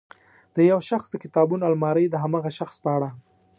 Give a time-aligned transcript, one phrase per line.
[0.55, 3.09] د یو شخص د کتابونو المارۍ د هماغه شخص په اړه.